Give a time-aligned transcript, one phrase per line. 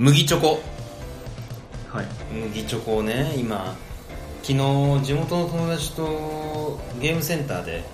[0.00, 0.62] 麦チョコ。
[1.90, 2.06] はい。
[2.32, 3.76] 麦チョコをね今。
[4.42, 4.54] 昨日
[5.04, 7.84] 地元の友達とゲームセンターで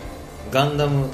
[0.52, 1.10] ガンダム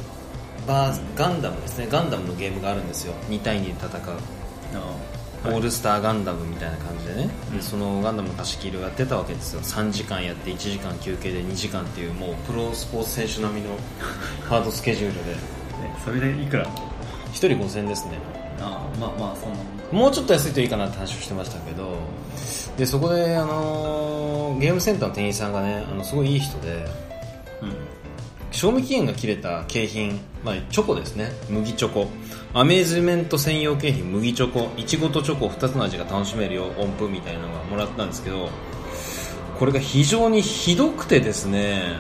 [0.67, 1.89] バーガンダムですね。
[1.91, 3.15] ガンダムのゲームがあるんですよ。
[3.31, 5.55] 2対2で戦う。
[5.55, 7.57] オールスターガンダムみたいな感じでね、うん。
[7.57, 9.63] でそのガンダムの貸し切りをやってたわけですよ。
[9.63, 13.71] 3時間やって1時間休憩で2時間っていうもうプロスポーツ選手並みの
[14.47, 15.31] ハードスケジュールで。
[15.31, 15.37] え
[16.05, 16.69] それでいくら？1
[17.33, 18.19] 人5000円ですね。
[18.61, 19.67] ああまあまあそんなもん。
[19.67, 21.97] かもうちょっと安いといいかなって話をしてましたけど
[22.77, 26.85] でそこで、あのーゲームセンターの店員さんがねあのすごいいい人で
[27.63, 27.75] うん。
[28.51, 31.33] 賞味期限が切れた景品、まあ、チョコですね。
[31.49, 32.07] 麦チョコ。
[32.53, 34.69] アメーズメント専用景品麦チョコ。
[34.77, 36.67] いちごとチョコ2つの味が楽しめるよ。
[36.79, 38.51] 音符みたいなのがもらったんですけど
[39.59, 41.97] これが非常にひどくてですね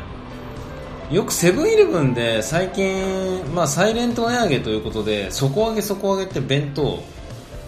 [1.11, 7.03] よくセブンイレブンで最近、まあ、サイレント値上げということで底上げ底上げって弁当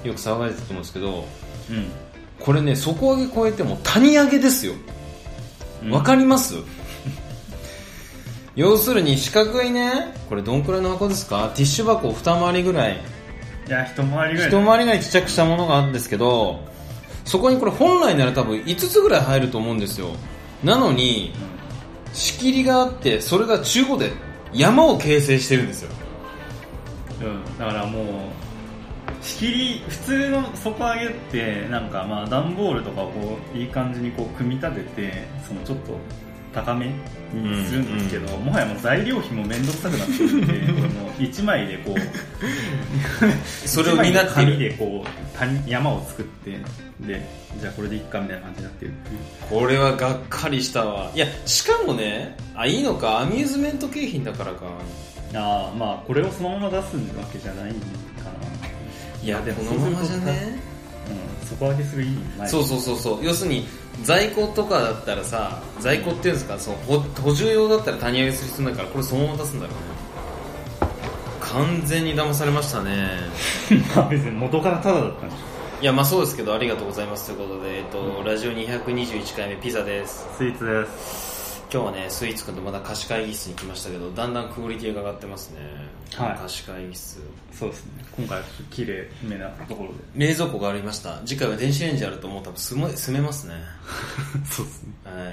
[0.04, 1.24] よく騒がれてると思うんですけど
[1.70, 1.92] うん。
[2.40, 4.74] これね底上げ超えても谷上げですよ。
[5.82, 5.90] うん。
[5.90, 6.56] わかります、
[8.56, 11.50] 要するに四角いねこれどんくらいの箱ですか？
[11.54, 13.00] ティッシュ箱を二回りぐらい。
[13.66, 14.48] いや一回りぐらい。
[14.48, 16.60] 一回りぐらいちっちゃくしたものがあるんですけど
[17.24, 20.08] そこにこれ本来なら多分5つぐらい入ると思うんですよ。
[20.62, 21.32] なのに
[22.12, 24.12] 仕切りがあってそれが中古で
[24.52, 25.90] 山を形成してるんですよ。
[27.22, 28.04] うん、うん、だからもう
[29.24, 35.98] 仕切り普通の底上げってなんかまあ段ボールとかをこういい感じにこう組み立ててそのちょっと
[36.52, 36.94] 高めに
[37.64, 40.52] するんですけど、もはやもう材料費も面倒くさくなってるんで
[41.00, 46.60] もう1枚でこうそれを担って紙るでこう谷山を作って
[47.00, 47.26] で
[47.58, 48.92] じゃあこれでいっかみたいな感じになってる
[49.50, 51.10] これはがっかりしたわ。
[51.12, 53.20] いやしかもねあいいのか。
[53.20, 54.66] アミューズメント景品だからか。
[55.34, 58.13] ああまあこれをそのまま出すわけじゃないかな
[59.24, 60.58] いやでもこのままじゃね？
[61.40, 63.24] うん底上げする意味ないそうそうそうそう。
[63.24, 63.66] 要するに
[64.02, 69.74] 在庫とかだったらさ在庫っていうんですかそう補補充用だったら谷上げする必要ないからこれそのまま出すんだろう。
[69.76, 69.94] ね
[71.40, 73.08] 完全に騙されましたね。
[73.94, 75.38] まあ別に元からタダだったんでし
[75.82, 80.26] いやまあそうですけどありがとうございますということで、えっと、ラジオ221回目ピザです。
[80.34, 81.33] ょスイーツです
[81.74, 85.58] 今日はねスイーツくんとまだ貸し会議室に来ましたけどだんだんクオリティが上がってますね。
[86.14, 86.38] はい。
[86.38, 87.18] 貸し会議室。
[87.50, 88.04] そうですね。
[88.16, 91.18] 今回綺麗めなところ冷蔵庫がありました。
[91.24, 93.54] 次回は電子レンジあるともう多分住め住めますね。
[93.54, 94.92] で そうですね。
[95.04, 95.32] は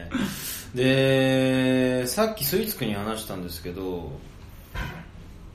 [0.74, 4.10] い、でさっきスイーツくんに話したんですけど、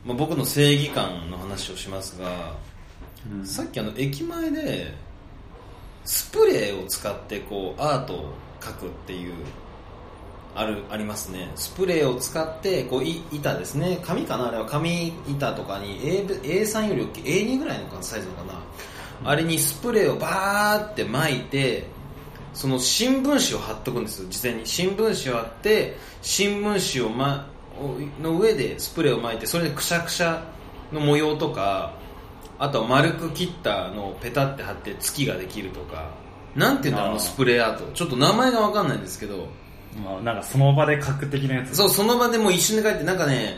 [0.05, 2.55] まあ、僕の正義感の話をしますが、
[3.29, 3.45] うん。
[3.45, 4.95] さっきあの駅前で
[6.05, 9.35] スプレーを使ってこうアートを描くっていう
[10.57, 11.51] あるありますね。
[11.55, 13.99] スプレーを使ってこうい板ですね。
[14.03, 14.49] 紙かな？
[14.49, 14.65] あれは。
[14.65, 21.87] 紙板とかに A A3 より大きい A2 ぐらいのサイズのかな、あれにスプレーをバーって巻いて
[22.55, 24.29] その新聞紙を貼っとくんですよ。
[24.31, 24.67] 事前に。
[24.67, 27.51] 新聞紙を貼って新聞紙を、ま、
[28.23, 30.45] の上でスプレーを巻いてそれでくしゃくしゃ
[30.93, 31.93] の模様とか
[32.59, 36.11] あとは丸く切ったのをペタって貼って月ができるとか。
[36.57, 37.93] なんていうんだろうスプレーアート。
[37.93, 39.49] ちょっと名前がわかんないんですけど
[40.03, 41.77] まあなんかその場で格的なやつ。
[41.77, 43.57] そうその場でもう一瞬で書いてなんかね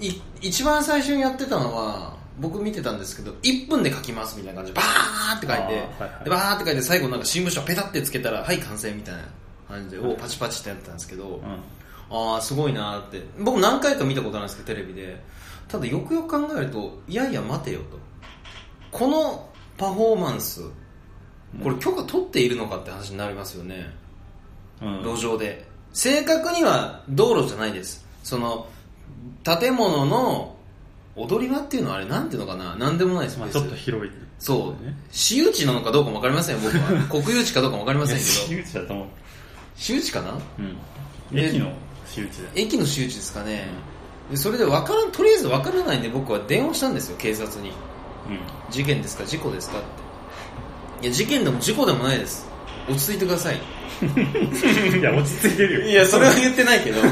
[0.00, 6.24] い一番最初にやってたのは僕見てたんですけど1分で書きますみたいな感じでバーって書いて、はいはい。
[6.24, 9.22] でバーって書いて最後なんか新聞紙をペタってつけたらはい完成みたいな
[9.68, 12.16] 感じでおパチパチってやってたんですけど、うん。
[12.16, 13.22] ああすごいなーって。
[13.38, 15.22] 僕何回か見たことあるんですけどテレビで。
[15.68, 17.98] ただよくよく考えるといやいや待てよと。
[18.90, 20.62] このパフォーマンス
[21.62, 23.94] これ許可取っているのかって話になりますよね、
[24.82, 25.02] うん。
[25.04, 28.04] 路上で正確には道路じゃないです。
[28.22, 28.66] その
[29.44, 30.56] 建物の
[31.16, 32.76] 踊り場っていうのはあれなんていうのかな？
[32.76, 33.38] なんでもないです。
[33.38, 34.10] まあちょっと広い。
[34.38, 34.84] そう。
[34.84, 37.02] ね私有地なのかどうかも分かりませんよ僕は。
[37.22, 38.30] 国有地かどうかも分かりませんけど。
[38.30, 39.06] 私有地だと思う。
[39.76, 40.32] 私有地かな？
[40.58, 40.76] うん。
[41.38, 41.72] え駅の
[42.06, 42.48] 私有地だよ。
[42.54, 43.68] 駅の私有地ですかね、
[44.30, 47.70] でそれで分からんとりあえず分からないんで僕は電話したんですよ警察に。
[47.70, 47.72] う
[48.70, 49.24] 事件ですか？
[49.24, 49.78] 事故ですか？
[49.78, 49.82] っ
[51.00, 51.06] て。
[51.06, 52.46] いや事件でも事故でもないです
[52.90, 53.56] 落ち着いてください。
[53.56, 53.58] ん
[54.98, 55.88] いや落ち着いてるよ。
[55.88, 57.00] いやそれは言ってないけど。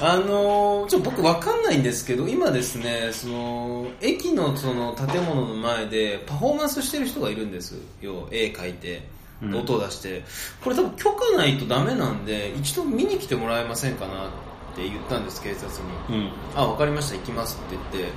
[0.00, 8.28] あのーちょっと僕わかんないんですけど今ですねその駅のその建物の前でパフォーマンスしてる人がいるんですよ。
[8.30, 9.08] 絵描いて
[9.42, 9.54] うん。
[9.56, 10.22] 音を出して、
[10.62, 14.28] これ多分許可ないとダメなんで一度見に来てもらえませんかなっ
[14.76, 15.66] て言ったんです警察
[16.10, 16.18] に。
[16.18, 16.30] うん。
[16.54, 18.12] あ、わかりました、行きますって言って、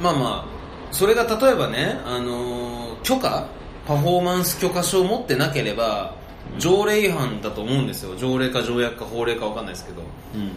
[0.00, 3.46] まあまあ、それが例えばね、あのー許可
[3.86, 6.14] パフォーマンス許可証を持ってなければ、
[6.58, 8.16] 条例違反だと思うんですよ。
[8.16, 10.02] 条例か条約か法令かわかんないですけど。
[10.34, 10.52] うん。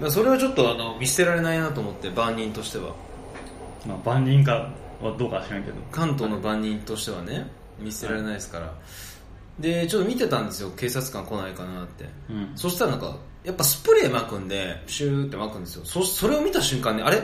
[0.00, 2.94] らそれはちょっとあの見捨てられないなと思って、万人としては。
[3.86, 4.70] まあ万人か
[5.00, 5.76] はどうかは知らんけど。
[5.90, 7.50] 関東の万人としてはね。
[7.78, 8.74] 見捨てられないですから、
[9.58, 10.70] でちょっと見てたんですよ。
[10.76, 12.04] 警察官来ないかなって。
[12.28, 12.52] うん。
[12.54, 15.84] そしたらなんかやっぱスプレー巻くんでシューって巻くんですよ。
[15.86, 17.22] そそれを見た瞬間にあれ？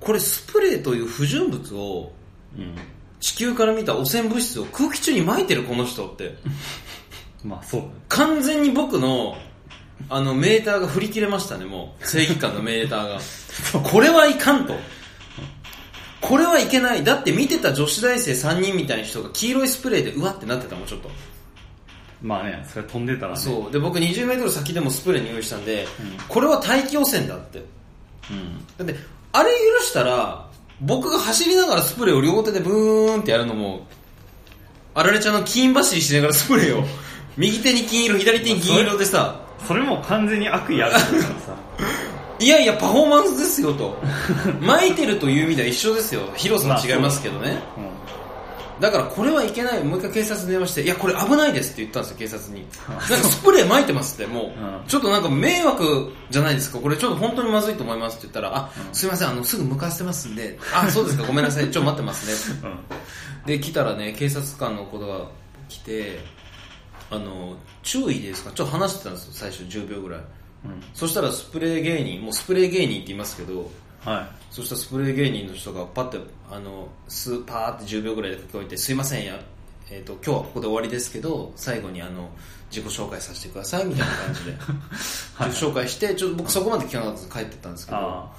[0.00, 2.12] これスプレーという不純物を
[2.58, 2.76] うん
[3.24, 6.36] 地球から見た汚染物質を空気中に撒いてるこの人って。
[7.42, 9.38] まあそう完全に僕の
[10.10, 12.06] あのメーターが振り切れましたねもう。
[12.06, 13.80] 正義感のメーターが。
[13.80, 14.76] これはいかんと。
[16.20, 17.02] これはいけない。
[17.02, 21.10] だって見てた女子大生3人みたいな人が黄色いスプレーでうわってなってたもんちょっと。
[22.20, 23.40] まあねそれ飛んでたらね。
[23.40, 23.72] そう。
[23.72, 26.16] で僕20メートル先でもスプレーに用意したんで、うん。
[26.28, 27.64] これは大気汚染だって。
[28.30, 28.66] うん。
[28.76, 28.94] だって
[29.32, 30.43] あれ許したら
[30.80, 33.86] 僕が走りながらスプレーを両手でブーンってやるのも
[34.94, 36.84] あられちゃんの金走りしながらスプレーを
[37.36, 39.40] 右手に金色左手に銀色でさ。
[39.66, 41.24] それも完全に悪意あるからさ。
[42.38, 43.96] いやいやパフォーマンスですよと。
[44.60, 46.22] 巻いてるという意味では一緒ですよ。
[46.36, 47.60] 広さは違いますけどね、
[48.80, 49.84] だからこれはいけない。
[49.84, 52.66] もう一回警察に電話していやこれ危ないですって言ったんですよ警察に。
[52.88, 54.52] なんかスプレー撒いてますってもう、うん。
[54.86, 58.94] ちょっとなんか迷惑じゃないですかこれちょっと本当にまずいと思いますって言ったらあ、うん。
[58.94, 60.58] すいませんあのすぐ向かわせてますんで。
[60.74, 61.64] あそうですかごめんなさい。
[61.64, 62.60] ちょっと待ってますね。
[62.62, 62.70] うん。
[62.70, 62.78] うん
[63.46, 65.26] で来たらね警察官の子が
[65.68, 66.18] 来て
[67.10, 68.50] あの注意ですか？
[68.52, 70.20] ちょっと話してたんですよ最初10秒ぐらい。
[70.94, 73.70] そしたらスプレー芸人もうスプレー芸人って言いますけど
[74.04, 76.18] はそしたらスプレー芸人の人がパッて
[76.50, 79.40] あのスパーって10秒ぐらいで書き置いて「すいませんや、
[79.90, 82.28] えー、と今日はここで終わりですけど最後にあの
[82.70, 84.52] 自己紹介させてください」みたいな感じで。
[85.34, 85.48] はい。
[85.48, 88.32] 自己紹介してちょっと僕そこまで聞かなかったんです帰ってったんですいけどいは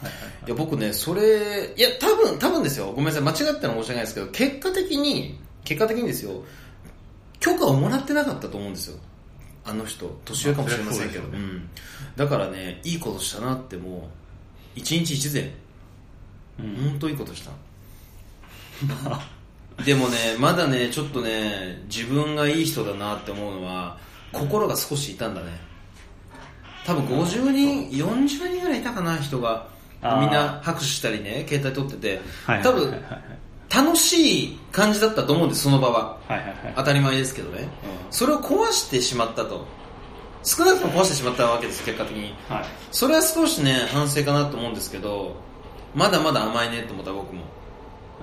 [0.43, 0.45] い。
[0.45, 2.91] いや僕ねそれいや多分多分ですよ。
[2.91, 6.43] ごめんなさい間違ったのは申し訳ないですけど結果的に結果的にですよ。
[7.39, 8.97] 許可をもらってなかったと思うんですよ。
[9.65, 10.15] あの人。
[10.25, 11.69] 年上かもしれませんけど、まあうん。
[12.15, 14.24] だからねいいことしたなってもう
[14.75, 15.51] 一日一善
[16.59, 16.89] うん。
[16.91, 17.51] 本当いいことした。
[19.83, 23.97] でもねまだねちょっとね自分がいい人だなって思うのは
[24.31, 25.47] 心が少しいたんだね。
[26.85, 29.73] 多分50人40人ぐらいいたかな人が。
[30.19, 32.21] みんな拍手したりね携帯撮ってて。
[32.61, 32.93] 多分
[33.73, 36.17] 楽しい感じだったと思うんですその場は。
[36.27, 36.73] はいはいはい。
[36.75, 37.67] 当たり前ですけどね。
[38.11, 39.65] それを壊してしまったと
[40.45, 42.35] 少なくとも壊してしまったわけです結果的に。
[42.47, 42.65] はい。
[42.91, 45.35] それは少しね反省かなと思うんですけど
[45.95, 47.41] まだまだ甘いねって思った僕も。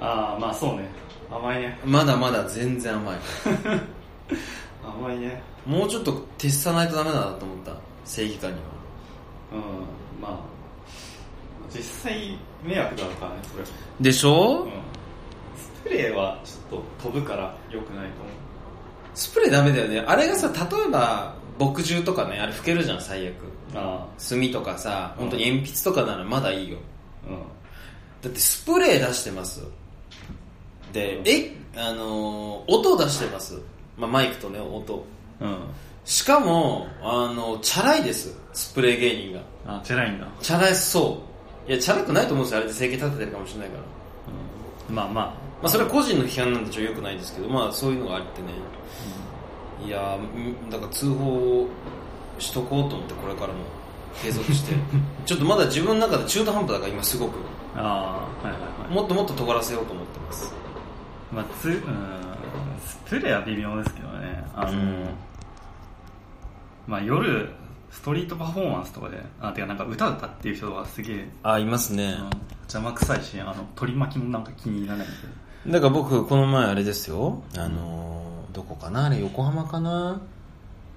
[0.01, 0.89] ああまあそうね。
[1.31, 1.79] 甘いね。
[1.85, 3.17] まだまだ全然甘い。
[4.85, 5.43] 甘いね。
[5.67, 7.73] もうちょっと徹さないとダメだなと思った。
[8.05, 8.63] 正義感には。
[9.53, 10.37] うんまあ
[11.75, 13.65] 実際迷惑だからねそれ。
[14.01, 14.71] でしょ、うん。
[15.57, 18.11] スプレーはちょっと飛ぶから良くないと
[19.15, 20.05] スプレーダメだよね。
[20.07, 23.35] あれがさ例えば墨汁とかねあれ拭けるじゃん最悪。
[23.75, 26.79] あ墨とかさ本当に鉛筆とかならまだいいよ。
[27.27, 27.37] あうん。
[28.23, 29.63] だってスプレー出してます。
[30.93, 33.59] でえあのー音出してます、
[33.97, 35.05] まあ、マイクとね音。
[35.41, 35.57] うん。
[36.05, 38.37] しかもあのチャラいです。
[38.53, 39.41] スプレー芸人が。
[39.65, 41.23] あチェラいんだ、チャラいそ
[41.67, 41.71] う。
[41.71, 42.59] いやチャラくないと思うんですよ。
[42.59, 43.83] あれで生計立ててるかもしれないから。
[44.91, 45.43] うん、まあまあ。
[45.63, 48.49] まあそれは個人の批判なんでちょっと良くないですけどまあそういうのがあってね
[49.85, 50.19] いや
[50.71, 51.69] だから通報
[52.39, 53.61] しとこうと思ってこれからも
[54.23, 54.75] 継続して。
[55.27, 57.39] ちょっとまだ自分の中で中途半端だから今すごく。
[57.77, 57.81] あ
[58.43, 58.95] あはいはいはい。
[58.95, 60.55] もっともっと尖らせようと思ってます。
[61.33, 61.77] まあつうん
[62.85, 64.45] スプレーは微妙ですけどね。
[64.55, 65.07] あの、うん。
[66.87, 67.49] まあ夜
[67.91, 72.17] ストリートパフォーマンスとかであてかなんか歌歌っていう人がすげえ、あいますね。
[72.19, 72.31] うん。
[72.63, 75.27] 邪魔くさいしあの取り巻きもなんか気に入らないんだけ
[75.69, 77.43] どだから僕この前あれですよ。
[77.57, 79.07] あのーどこかな？
[79.07, 80.21] あれ横浜かな？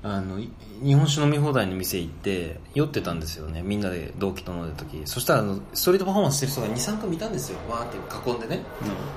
[0.04, 0.52] あのい
[0.84, 3.64] 日本酒飲み放題の店行って酔ってたんですよね。
[3.64, 5.02] みんなで同期と飲んだ時。
[5.06, 7.58] そしたらあのストリートパフォーマンスしてる人が23回見たんですよ。
[7.68, 8.62] わーって囲んでね。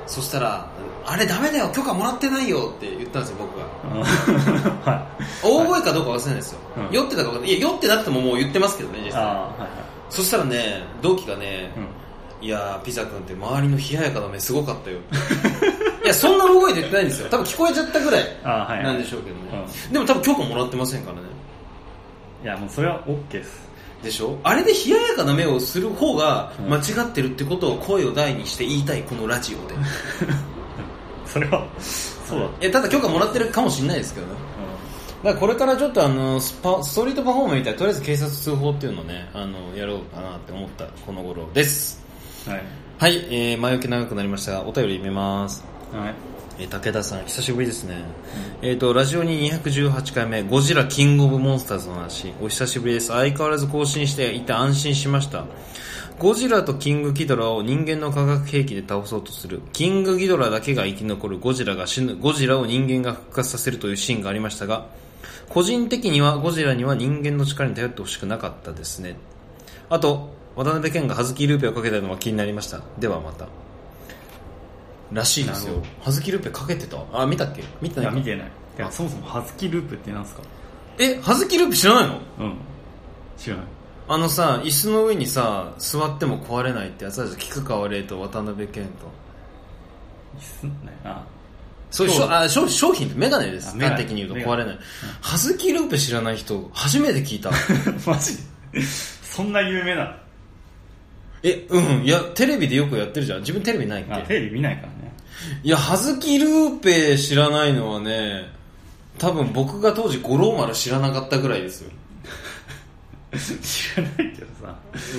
[0.06, 0.66] そしたら
[1.04, 1.68] 「あれダメだよ。
[1.74, 3.66] 許可もらってないよ」って言ったんですよ僕が。
[3.94, 4.00] うん。
[4.82, 5.06] は
[5.44, 6.96] 大声かどうか忘れないですよ、うん。
[6.96, 9.70] 酔ってたかいいや酔ってなくてももう言ってますけどね実い際はいはい。
[10.08, 12.46] そしたらね同期がね、うん。
[12.46, 15.00] いやーピザ君って周りの冷ややかな目すごかったよい
[16.08, 17.28] やそんな大声で言ってないんですよ。
[17.28, 18.24] 多分聞こえちゃったぐらい
[18.82, 21.22] なんでしょうけどね、でも多分許可もらってませんからね。
[22.42, 23.68] いやもうそれは OK です。
[24.02, 24.38] でしょ？
[24.44, 26.68] あれで冷ややかな目をする方がうん。
[26.70, 29.74] 間違ってるってことを声を大にして言いたいこのラジオで。
[31.26, 32.46] それはそうだ。
[32.46, 34.32] いやただ許可もらってるかもしれないですけどね。
[35.24, 42.00] だからこれからちょっとあのスパストリートパフォーマンスみたいなとりあえず警察通報っていうのをねあのやろうかなって思ったこの頃です。
[42.46, 42.62] はい。
[42.98, 46.14] はい、えー、前置き長くなりましたがお便り読みますはい。
[46.60, 48.02] えー武田さん久しぶりですね、
[48.62, 52.32] えっ、とラジオに218回目ゴジラキングオブモンスターズの話。
[52.42, 53.08] お久しぶりです。
[53.08, 55.44] 相変わらず更新していて安心しました。
[56.18, 59.62] ゴジラとキングギドラを人間の化学兵器で倒そうとする。
[59.72, 61.38] キングギドラだけが生き残る。
[61.38, 62.16] ゴジラが死ぬ。
[62.16, 64.86] ゴジラを人間が復活させるというシーンがありましたが
[65.48, 69.16] 個人的にはゴジラには人間の力に頼ってほしくなかったですね。
[69.88, 72.80] あと渡辺謙がハズキルーペをかけたのは気になりました。
[72.98, 73.46] ではまた。
[75.12, 75.74] らしいですよ。
[75.74, 76.98] なるほハズキルーペかけてた？
[77.12, 77.62] あ見たっけ？
[77.80, 78.12] 見てないか。
[78.12, 78.46] いや見てない。
[78.46, 80.42] いやそもそもハズキループってなんですか？
[80.98, 82.20] えハズキルーペ知らないの？
[82.40, 82.56] うん。
[83.36, 83.66] 知らない。
[84.10, 87.40] あのさ椅子の上にさ座っても壊れないってやつあるじゃん。
[87.40, 90.40] 菊川玲と渡辺謙と。
[90.40, 90.76] すんね。
[91.04, 91.24] あ。
[91.90, 93.70] そういうあ商商品メガネです。
[93.70, 93.96] あメガネ。
[93.96, 94.78] 端的に言うと壊れない。
[95.20, 97.50] ハズキルーペ知らない人初めて聞いた。
[98.06, 98.36] マジ
[98.72, 98.82] で？
[99.22, 100.12] そんな有名なの？
[101.42, 103.40] えうんいやテレビでよくやってるじゃん。
[103.40, 104.12] 自分テレビないっけ？
[104.14, 105.12] あテレビ見ないからね。
[105.62, 108.50] いや、ハズキルーペ知らないのはね、
[109.18, 111.90] 多分僕が当時五郎丸知らなかったぐらいですよ。
[113.62, 114.74] 知らないけどさ、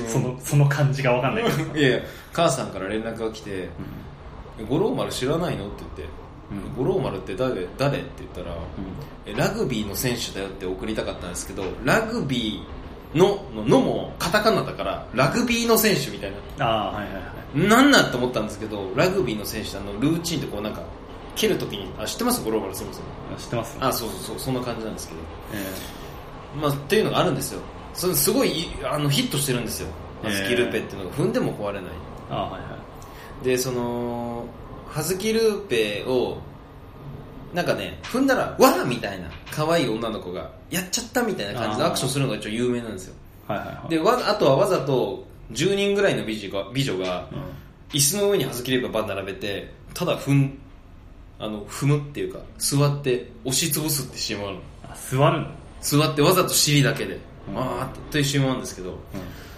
[0.07, 1.63] そのその感じが分かんないけどさ。
[1.77, 1.99] いやいや
[2.33, 3.69] 母さんから連絡が来て、
[4.67, 5.67] 五郎丸知らないの？
[5.67, 6.13] って言って、
[6.51, 6.85] うん。
[6.85, 7.67] 五郎丸って誰？
[7.77, 7.99] 誰？
[7.99, 8.57] って言ったら、
[9.25, 12.78] えラグビーの選手だよって送りたかったんですけど、ラグビー
[13.15, 16.65] の、ののもカタカナだから、ラグビーの選手みたいな。
[16.65, 17.19] ああはいはいは
[17.55, 17.67] い。
[17.67, 20.81] なんなんって思ったんですけど、ラグビーの選手あのルーチンでこうなんか、
[21.35, 22.43] 蹴るときに、あ、知ってます？
[22.43, 23.05] 五郎丸そもそも。
[23.37, 25.19] 知ってますあ、そうそうそう、そんな感じなんですけど。
[25.53, 27.61] えまあ、っていうのがあるんですよ。
[27.93, 29.87] それすごいいあのヒットしてるんですよ。
[30.23, 31.15] ハズキルーペっていうのが。
[31.15, 31.91] 踏んでも壊れない。
[32.29, 32.77] あはいは
[33.41, 33.45] い。
[33.45, 34.45] でその
[34.87, 36.37] ハズキルーペを
[37.53, 43.15] なんかね踏んだらわーみたいな可愛い女の子がやっちゃったみたいな感じでアクションするのが一応有名なんですよ。
[43.47, 43.89] はいはいはい。
[43.89, 47.39] でわあとはわざと10人ぐらいの美女が美女がうん。
[47.91, 50.59] 椅子の上にハズキルーペをバン並べてただ踏ん
[51.39, 54.61] あの踏むっていうか座って押し潰すってシーンもあるの。
[54.83, 55.47] あ座るの？
[55.81, 57.57] 座ってわざと尻だけで、うん。
[57.57, 58.99] あーってというんですけど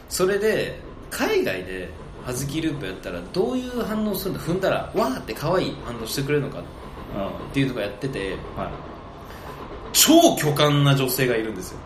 [0.08, 0.80] それで
[1.10, 1.90] 海外で
[2.26, 6.64] ハズキループやったらどういう反応するんだ踏んだらわーって可愛い反応してくれるのかっ
[7.16, 7.52] うん。
[7.52, 8.70] ていうのがやっててはい。
[9.94, 11.80] 超巨漢な女性がいるんですよ。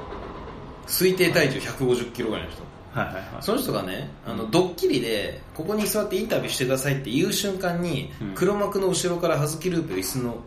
[0.88, 2.64] 推定体重150キロぐらいの人。
[3.00, 3.26] はいはいはい。
[3.42, 8.34] その人がねあのドッキリでここに座ってインタビューしてくださいって言う瞬間にうん。
[8.36, 10.38] 黒幕の後ろからハズキループを椅子の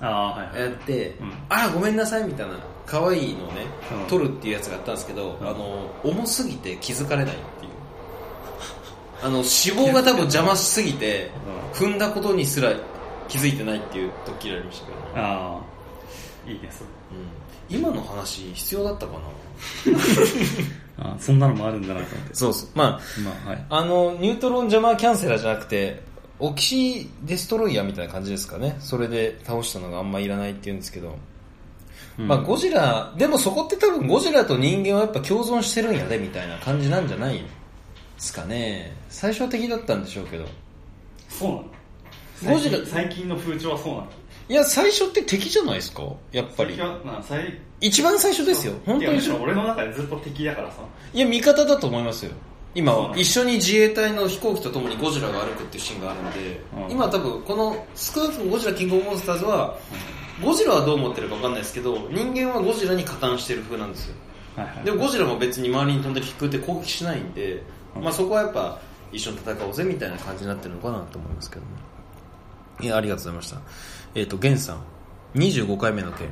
[0.00, 0.60] ああはいはい。
[0.60, 1.32] やって、うん。
[1.48, 2.54] あらごめんなさいみたいな
[2.86, 3.66] 可愛いのをね、
[4.02, 4.06] うん。
[4.06, 5.48] 撮るっていうやつがあったんですけど、うん。
[5.48, 7.72] あの重すぎて気づかれないっていう。
[9.20, 11.30] あの脂肪が多分邪魔しすぎて
[11.74, 12.72] 踏んだことにすら
[13.28, 15.60] 気づいてないっていうドッキリありましたけど、あ
[16.46, 16.82] あいいです
[17.70, 19.12] うん、今の話必要だったか
[20.98, 21.10] な？
[21.12, 22.34] あそんなのもあるんだなと思って。
[22.34, 22.68] そうそう。
[22.74, 23.66] ままあはい。
[23.70, 26.02] ああのニュートロンジャマーキャンセラーじゃなくて
[26.40, 28.76] オキシデストロイヤーみたいな感じですかね。
[28.80, 31.16] それで倒したのがあんまいらないって言うんですけど、
[32.16, 37.42] まあ、ゴジラ、でもそこって多分ゴジラと人間はやっぱ共存してるんやでみたいな感じなんじゃないで
[38.18, 38.92] すかね。
[39.08, 40.44] 最初は敵だったんでしょうけど。
[41.28, 41.64] そうなの
[42.46, 44.06] ゴジラ最近の風潮はそうなの？
[44.48, 46.04] いや、最初って敵じゃないですか？
[46.32, 46.78] やっぱり。
[47.80, 48.74] 一番最初ですよ。
[48.86, 49.20] 本当に。
[49.30, 50.76] 俺の中でずっと敵だからさ。
[51.12, 52.32] いや、味方だと思いますよ。
[52.74, 56.92] 今は一緒に自衛隊の飛行機とともにゴジラが歩くっていうシーンがあるんで、うん。
[56.92, 59.76] 今多分この少なくともゴジラキングオブモンスターズは、
[60.42, 64.14] ゴジラはどう思ってるか分かんないですけど、人間はゴジラに加担してる風なんですよ。
[64.56, 64.84] はいはい。
[64.84, 67.62] でもゴジラも別に周りに飛んでる飛空って攻撃しないんで、
[67.96, 68.04] うん。
[68.04, 68.78] まあそこはやっぱ
[69.12, 71.66] 一緒に戦おうぜみたいな感じになってるのかなと思いますけどね。
[72.80, 73.60] いや、ありがとうございました。
[74.14, 74.82] えっ、と、ゲンさん、
[75.34, 76.28] 25回目の件。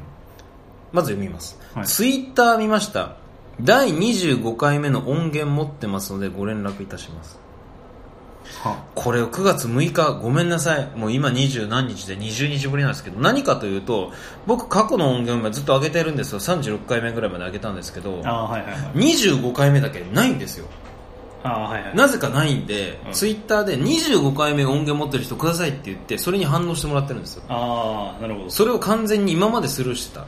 [0.93, 1.59] まず読みます。
[1.75, 3.17] はいツイッター見ました。
[3.61, 7.38] 第25回目の音源持ってますのでご連絡いたします。
[8.62, 10.91] はこれを9月6日、ごめんなさい。
[10.97, 14.12] もう今20何日で20日ぶりなんですけど、何かというと、
[14.47, 16.41] 僕過去の音源をずっと上げてるんですよ。
[16.41, 20.67] 36回目ぐらいまで上げたんですけど、ああはいはいはい25回目だけないんですよ。
[21.43, 27.45] はいはいなぜかないんで、うんツイッターで25回目音源持ってる人くださいって言って、それに反応してもらってるんですよ。
[27.49, 30.26] ああなるほどそれを完全に今までスルーしてた。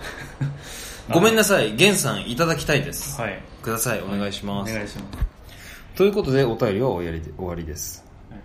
[1.12, 3.20] ごめんなさい、ゲンさんいただきたいです。
[3.20, 4.72] はいください、お願いしおます。
[4.74, 5.26] 願いします
[5.96, 8.04] ということで、お便りは終わりで終わりです。
[8.30, 8.44] はいは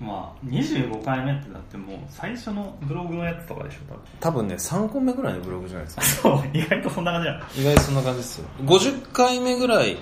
[0.00, 3.78] まあ25回目ってだってもう最初のブログのやつとかでしょ
[4.20, 6.28] 多分ね、3個目ぐらいのブログじゃないですか。
[6.30, 8.44] 多分そう意外とそんな感じじゃん意外とそんな感じですよ。
[8.64, 9.96] 50回目ぐらい、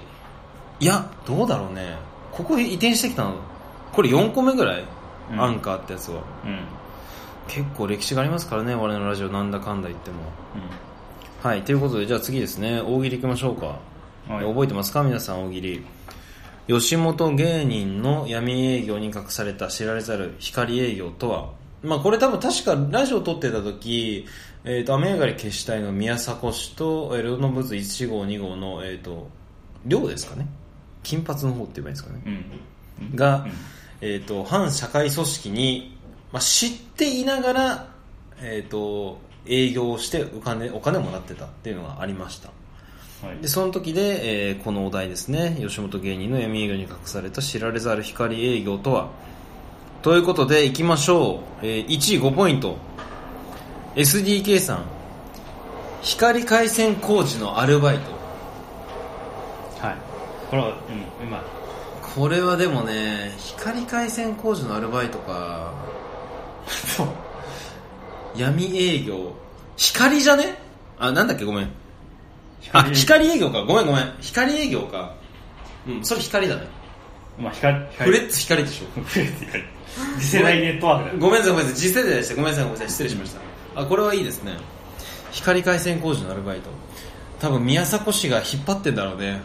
[0.82, 1.96] いや、どうだろうね。
[2.32, 3.36] ここ移転してきたの、
[3.92, 4.84] これ4個目ぐらい、
[5.30, 6.24] うんアンカーってやつは。
[6.44, 6.58] うん
[7.46, 10.16] 結構歴史がありますからね、我々のラジオなんだかんだ言っても。
[11.40, 13.66] はい、ということで、じゃあ次ですね、大喜利行きましょうか。
[14.28, 15.04] はい覚えてますか？
[15.04, 15.84] 皆さん大喜利。
[16.66, 21.50] 吉本芸人の闇営業に隠された知られざる光営業とは？
[21.84, 24.26] まあこれ多分確かラジオ撮ってた時、
[24.64, 29.28] えっ、と、雨上がり消したいの宮迫氏と、えー、ロノブズ1号2号の、えっ、と、
[29.86, 30.48] 寮ですかね
[31.02, 32.22] 金髪の方って言えばいいんですかね、
[33.00, 33.16] うん。
[33.16, 33.52] が、うん
[34.02, 35.96] えっ、と、反社会組織に、
[36.32, 37.86] まあ、知っていながら、
[38.40, 42.48] えっ、と、営業をしてお金、お金をもらってたっていうのがありました。
[43.24, 49.10] はいで、その時で、えーこのお題ですね、吉本芸人の闇営業に隠された知られざる光営業とは、
[50.02, 51.66] ということで、行きましょう。
[51.66, 52.76] えー1位5ポイント。
[53.94, 54.84] SDK さん。
[56.02, 58.11] 光回線工事のアルバイト。
[60.56, 60.58] はい。
[60.58, 61.40] これは、うん、うまい。
[62.14, 65.72] これはでもね、光回線工事のアルバイトか。
[66.96, 67.08] そう。
[68.36, 69.32] 闇営業。
[69.76, 70.58] 光じゃね？
[70.98, 71.44] あ、なんだっけ？
[71.44, 71.70] ごめん。
[72.72, 73.64] あ、光営業か。
[73.64, 74.14] ごめんごめん。
[74.20, 75.14] 光営業か。
[75.88, 76.66] うん、それ光だね。
[77.38, 78.12] まあ、光、フ光。
[78.12, 79.00] レッツ光でしょ。
[79.02, 79.64] フレッツ光。
[80.20, 81.18] 次世代ネットワークだよ。
[81.18, 81.80] ごめんなさいごめんなさい。
[81.80, 82.34] 次世代でした。
[82.34, 82.90] ごめんなさいごめんなさい。
[82.90, 83.30] 失礼しまし
[83.74, 83.80] た。
[83.80, 84.52] あ、これはいいですね。
[85.32, 86.70] 光回線工事のアルバイト。
[87.40, 89.40] 多分宮迫氏が引っ張ってんだろうね。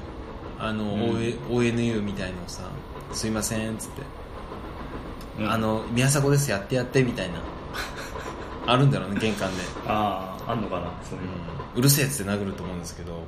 [0.60, 1.02] あの、うん
[1.50, 2.64] ONU みたいのをさ、
[3.14, 4.02] すいません、つって。
[5.40, 7.36] うんあ、の、宮迫です、やってやって、みたいな。
[8.66, 9.64] あるんだろうね、玄関で。
[9.86, 11.32] ああ、あんのかな、そういうの。
[11.76, 13.22] うるせえっつって殴ると思うんですけど。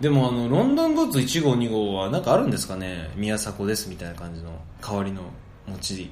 [0.00, 5.22] でもあの、ロンドンブーツ1号2号はなんかあるんですかね宮迫ですみたいな感じの代わりの
[5.68, 6.10] 持ち。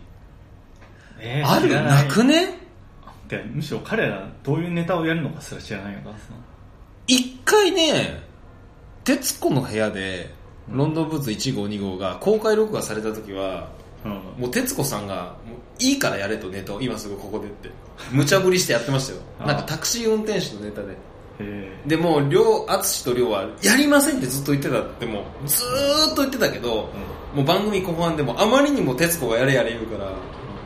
[1.18, 1.68] えある？
[1.82, 2.58] なくね？
[3.26, 6.20] でむしろ彼らどういうネタをやるのかすら知らないからさ。
[7.06, 8.22] 一回ね、
[9.04, 10.34] 徹子の部屋で、
[10.72, 13.68] ロンドンブーツ1号2号が公開録画された時は、
[14.04, 14.12] うん。
[14.42, 17.70] もう徹子さんが、もういいからやれとネタを今すぐここでって、
[18.12, 19.20] 無茶ぶりしてやってましたよ。
[19.40, 20.96] あなんかタクシー運転手のネタで。
[21.40, 26.90] へでもう、両、淳と亮は、やりませんってずっと言ってたって、もう、ずーっと言ってたけど、
[27.34, 30.12] もう番組後半でも、あまりにも徹子がやれやれ言うから、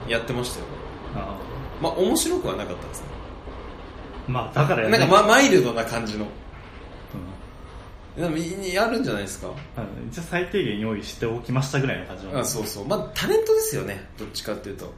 [0.09, 0.66] やってましたよ。
[1.16, 1.37] あ
[1.80, 3.06] まあ、面白くはなかったですね。
[4.28, 6.26] あまあ、だからやなんか、ま、ま、マイルドな感じの。
[8.16, 9.48] うんでも、いやるんじゃないですか。
[9.77, 12.38] あの一応最低限用意しておきましたぐらいの感じの。
[12.38, 12.87] あそうそう。
[12.87, 14.07] まあ、タレントですよね。
[14.18, 14.92] どっちかっていうと。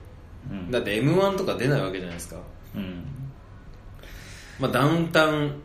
[0.50, 0.70] うん。
[0.70, 2.36] だって M1 とか出ないわけじゃないですか。
[2.74, 3.04] うん。
[4.58, 5.62] まあ、ダウンタウン、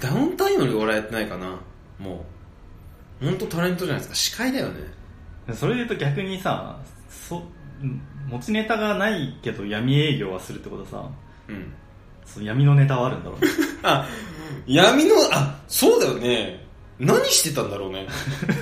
[0.00, 1.58] ダウンタウンより俺はやってないかな。
[1.98, 2.24] も
[3.22, 3.24] う。
[3.24, 4.14] 本当タレントじゃないですか。
[4.14, 5.54] 司会だよね。
[5.54, 6.78] それで言うと逆にさ、
[7.08, 7.42] そ、
[7.82, 11.10] うん持ちネタがないけど闇営業はするってことはさ、
[11.48, 11.72] うん。
[12.32, 13.48] その闇のネタはあるんだろうね。
[13.82, 14.06] あ、
[14.66, 16.66] 闇の、あ、そうだよね。
[16.98, 18.06] 何してたんだろうね。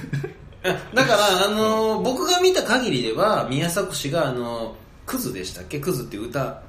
[0.95, 4.75] だから、あの僕が見た限りでは、宮迫氏が、あの
[5.07, 5.79] クズでしたっけ？
[5.79, 6.61] クズっていう歌、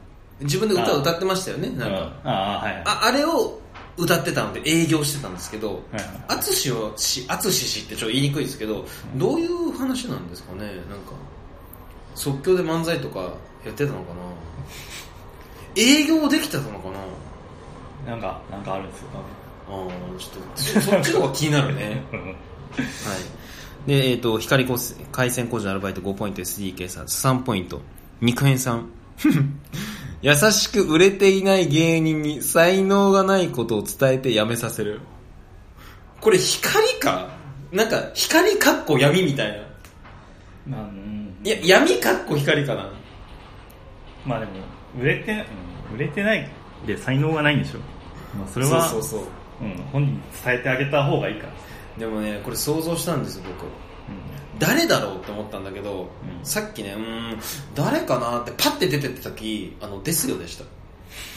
[0.42, 2.12] 自分で歌を歌ってましたよね、なんか。
[2.24, 2.84] ああ、はい。
[2.86, 3.60] あ、あれを
[3.98, 10.66] 歌ってたので営業してたんですけど、はいはいアツシをし、アツシ氏ってちょっと言いにくいですけど、どういう話なんですかね？
[10.68, 11.14] なんか、
[12.14, 14.20] 即興で漫才とかやってたのかな？
[15.78, 16.90] 営業できてたのか
[18.06, 18.12] な？
[18.12, 19.08] なんか、なんかあるんですよ、
[19.70, 22.02] ああ、ちょっと、そそっちの方が気になるね。
[22.12, 22.78] は
[23.86, 23.90] い。
[23.90, 24.66] で、えっ、と、光
[25.12, 27.82] 回線工事のアルバイト5ポイント SDK さん3ポイント。
[28.22, 28.90] 肉片さん。
[30.22, 35.02] 優しく売れていない芸人に才能がないことを伝えて辞めさせる。
[36.22, 37.30] これ光か？
[37.72, 40.78] なんか、光かっこ闇みたいな。
[40.78, 42.90] まあ、うんいや、闇かっこ光かな。
[44.26, 44.52] まあでも、
[45.00, 46.50] 売れて、うん売れてない
[46.86, 47.80] で才能がないんでしょ。
[48.38, 49.66] まあそれは、そうそうそう。
[49.66, 51.54] うん、本人に伝えてあげた方がいいから。
[52.00, 53.66] でもね、これ想像したんですよ、僕。
[53.66, 53.70] う
[54.60, 56.08] 誰だろうって思ったんだけど、うん
[56.46, 57.40] さっきね、うーん、
[57.76, 60.64] 誰かなってパッて出てった時、あの、ですよでした。
[60.64, 60.68] ん、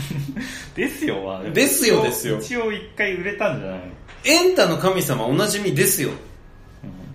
[0.77, 3.81] ですよは、ですよですよ一応一回売れたんじゃない？
[4.25, 6.11] エンタの神様おなじみですよ。
[6.11, 6.17] うん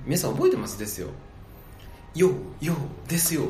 [0.06, 0.78] 皆さん覚えてます？
[0.80, 1.08] ですよ。
[2.16, 3.44] よう、よう、ですよ。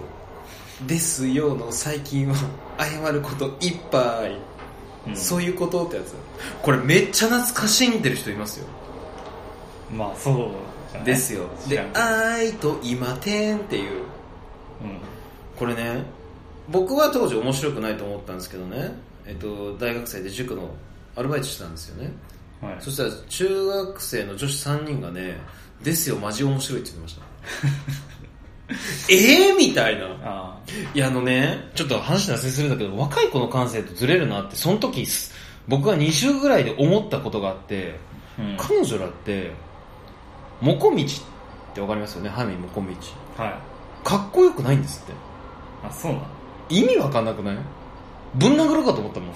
[0.87, 2.35] ですよの最近は
[2.79, 4.31] 謝ることいっぱい。
[5.07, 6.15] うんそういうことってやつ。
[6.63, 8.65] これめっちゃ懐かしんでる人いますよ。
[9.95, 10.51] まあそ
[11.01, 11.47] うですよ。
[11.69, 14.01] で愛と今天っていう。
[14.81, 14.99] うん
[15.55, 16.03] これね、
[16.69, 18.91] 僕は当時面白くないと思ったんですけどね、
[19.25, 20.69] えっと、大学生で塾の
[21.15, 22.11] アルバイトしたんですよね。
[22.61, 25.37] はいそしたら中学生の女子3人がね、
[25.83, 27.21] ですよ、マジ面白いって言ってました。
[29.09, 30.05] ええみたいな。
[30.23, 30.57] あ
[30.93, 35.33] いや、あのね、ちょっと話脱線するんだけど、若い子の感性とずれるなって、その時、す
[35.67, 37.99] 僕が20ぐらいで思ったことがあって、
[38.39, 39.51] あ、うん、彼女らって、
[40.61, 41.21] モコミチ
[41.71, 43.11] ってわかりますよね、ハミモコミチ。
[43.37, 43.53] はい
[44.03, 45.13] かっこよくないんですって。
[45.83, 46.25] あそうなの？
[46.69, 47.57] 意味わかんなくない？
[48.35, 49.29] ぶん殴るかと思ったもん。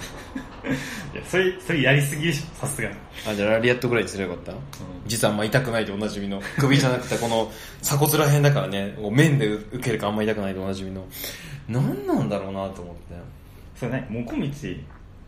[1.12, 2.94] いやそれそれやりすぎでしょさすがに、
[3.26, 4.60] あ、じゃあラリアットぐらいにすればよかった？
[5.06, 6.40] 実はあんま痛くないでおなじみの。
[6.58, 7.50] 首じゃなくてこの
[7.82, 11.04] 鎖骨ら辺だからね、面で受けるかあんま痛くないでおなじみの。
[11.68, 13.14] 何なんだろうなと思って。
[13.76, 14.82] それ何もこみち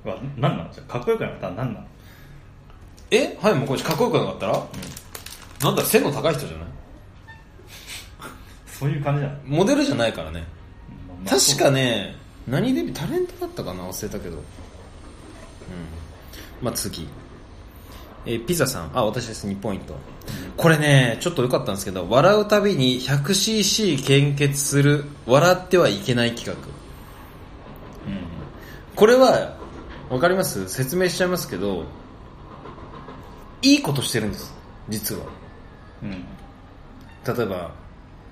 [0.05, 1.87] は何なのじゃあかっこよくなったら何なの
[3.11, 3.37] え？
[3.41, 4.67] はいもこみちかっこよくなかったら、
[5.63, 6.67] なんだ背の高い人じゃない？
[8.67, 10.45] そういう感じなの、モデルじゃないからね。
[11.25, 13.85] まあ確かね何デビュータレントだったかな？
[13.85, 14.37] 忘れたけど。
[14.37, 14.43] うん。
[16.61, 17.09] まあ次。
[18.25, 18.91] えーピザさん。
[18.95, 19.47] あ私です。
[19.47, 19.97] 2ポイント。
[20.57, 26.69] これねちょっと良かったんですけど笑うたびに 100cc 献血する笑ってはいけない企画。
[28.07, 28.25] うん。
[28.95, 29.57] これは
[30.09, 30.69] 分かります？
[30.69, 31.85] 説明しちゃいますけど
[33.63, 34.55] いいことしてるんです。
[34.89, 35.27] 実は。
[36.03, 36.11] うん。
[36.11, 37.73] 例えば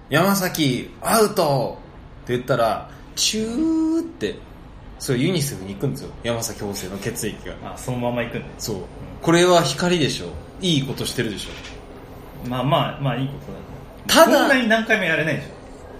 [0.09, 1.79] 山崎アウト
[2.25, 4.37] って言ったらチューって
[5.01, 6.11] そうユニセフに行くんですよ。
[6.23, 7.73] 山崎邦生の血液が。
[7.73, 8.47] あそのまま行くんだ。
[8.47, 8.77] よそう。
[9.23, 10.27] これは光でしょ。
[10.61, 12.49] いいことしてるでしょ。
[12.49, 15.49] まあまあまあいいことだただそんなに何回もやれないでし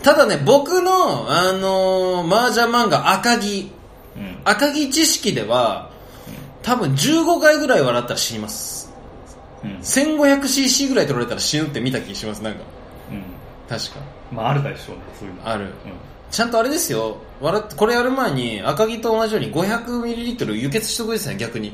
[0.03, 3.73] ただね僕のあのー、麻雀漫画赤木。
[4.17, 4.39] ょうん。
[4.45, 5.91] 赤木知識では
[6.63, 8.93] 多分15回ぐらい笑ったら死にます。
[9.65, 9.79] うん。
[9.79, 12.61] 1500cc ぐらい取られたら死ぬって見た気しますなんか。
[13.11, 13.25] うん。
[13.67, 14.01] 確か。
[14.31, 15.49] まああるでしょうねそういうの。
[15.49, 15.65] ある。
[15.65, 15.71] うん
[16.31, 17.19] ちゃんとあれですよ。
[17.41, 21.73] 笑ってこれやる前に赤木と同じように 500ml 輸血しとくですね逆に。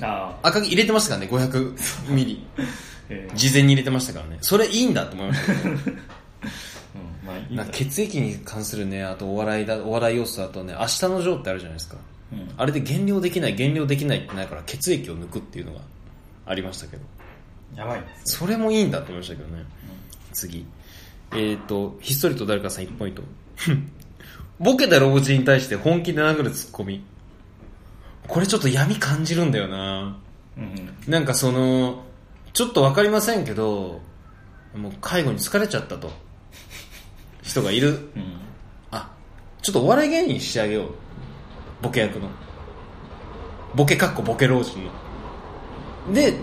[0.00, 0.48] ああ。
[0.48, 2.38] 赤木入れてましたからね 500ml
[3.10, 4.38] えー事前に入れてましたからね。
[4.40, 5.76] それいいんだと思いましたけどうん
[7.26, 7.62] まあいいんだ。
[7.62, 11.96] なんか血液に関するねあとお笑いだお笑い要素だとね明日のジョーってあるじゃないですか。
[12.32, 12.50] うん。
[12.56, 15.80] あれで減量できない減量できないってないから血液を抜くっていうのが
[16.46, 17.02] ありましたけど。
[17.76, 19.64] やばいですそれもいいんだと思いましたけどね。
[20.32, 20.64] 次。
[21.32, 23.22] えっ、ー、とひっそりと誰かさん1ポイント
[24.60, 27.02] ボケた老人に対して本気で殴るツッコミ。
[28.26, 30.16] これちょっと闇感じるんだよな。
[30.56, 32.04] うんなんかその
[32.52, 34.00] ちょっとわかりませんけど
[34.74, 36.10] もう介護に疲れちゃったと。
[37.42, 38.10] 人がいる。
[38.16, 38.32] うん。
[38.90, 39.10] あ
[39.62, 40.88] ちょっとお笑い芸人にしてあげよう。
[41.82, 42.28] ボケ役の。
[43.74, 44.78] ボケかっこボケ老人。
[46.08, 46.34] ので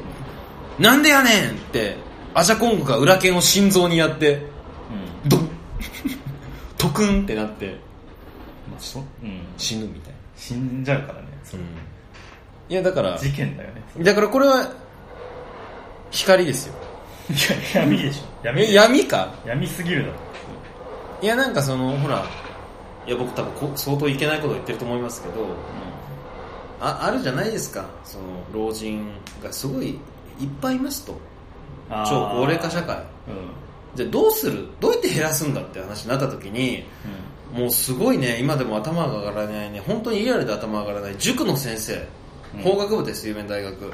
[0.79, 1.97] なんでやねんって
[2.33, 4.45] アジャコングが裏剣を心臓にやって
[5.23, 5.29] うん。
[5.29, 5.49] ドン
[6.77, 7.77] トクンってなって
[8.69, 9.25] まあそう？
[9.25, 9.39] ん。
[9.57, 11.27] 死ぬみたい死んじゃうからね。
[11.43, 11.63] そな、
[12.69, 13.81] いやだから事件だよね。
[14.03, 14.71] だからこれは
[16.11, 16.73] 光ですよ。
[17.29, 17.33] い
[17.77, 18.23] や闇でしょ。
[18.43, 19.33] 闇え闇か？
[19.45, 20.13] 闇すぎるだろ。
[21.21, 22.23] いやなんかそのほら
[23.07, 25.47] いや僕多分こ相当いけないこと言ってると思いますけど
[26.81, 27.85] ああるじゃないですか。
[28.03, 29.07] その老人
[29.41, 31.13] がすごいいっぱいいますと。
[31.89, 32.97] 超高齢化社会。
[32.97, 33.03] うん
[33.95, 34.67] じゃあどうする？
[34.79, 36.83] どうやって減らすんだって話になった時に
[37.53, 42.07] もうすごいね今でも頭が上がらないね本当にリアルで頭が上がらない塾の先生
[42.55, 42.61] うん。
[42.63, 43.85] 法学部です有名大学。
[43.85, 43.91] うん。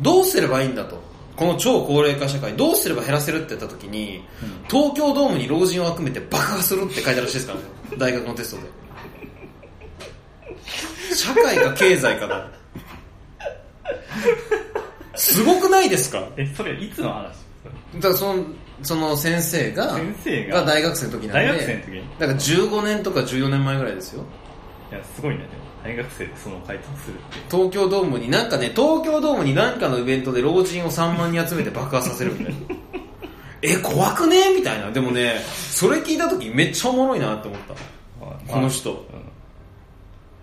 [0.00, 1.00] どうすればいいんだと。
[1.36, 4.64] この超高齢化社会どうすれば減らせるって言った時にうん。
[4.68, 7.64] 東京ドームに老人を集めて爆破するって書いてあるらしいですからね。
[7.98, 8.68] 大学のテストで。
[11.14, 12.48] 社会か経済かだ。
[15.14, 16.28] すごくないですか？
[16.36, 17.32] えそれいつの話？
[18.00, 18.44] だからその
[18.82, 20.64] その先生が先生が？
[20.64, 21.90] 大学生の時なんで大学生の時？
[21.90, 24.24] にだから15年とか14年前ぐらいですよ。
[24.90, 25.48] いやすごいねでも。
[25.84, 27.22] 大学生でその回答するって。
[27.50, 32.60] 東京ドームになんかね東京ドームになんかのイベントで老人を3万人集めて爆破させるみたいな。
[33.62, 34.54] え怖くね？
[34.54, 34.90] みたいな。
[34.92, 37.74] でもねそれ聞いた時めっちゃおもろいなって思った。
[38.24, 38.90] まあこの人。
[38.90, 38.96] うん。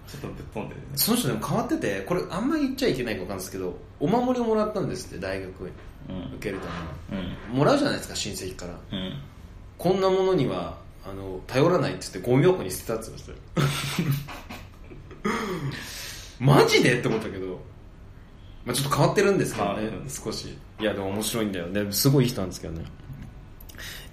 [0.08, 0.88] ちょっとぶっ飛んでるね。
[0.96, 5.68] その人でも変わっててこれあんまり言っちゃいけないか分かんないですけどお守りをもらったんですって大学に。
[5.68, 5.72] うん
[6.08, 6.68] 受けるた
[7.12, 7.26] めに。
[7.52, 7.58] うん。
[7.60, 8.74] もらうじゃないですか親戚から。
[8.91, 9.20] うん。
[9.78, 14.02] こんなものにはあの頼らないって言ってゴミ箱に捨てたって言ってました。
[14.04, 14.10] よ
[16.39, 17.00] マジで？
[17.00, 17.60] って思ったけど、
[18.65, 20.58] まあ、ちょっと変わってるんですけどね少し。
[20.80, 21.91] いやでも面白いんだよね。
[21.91, 22.86] すごいいい人なんですけどね。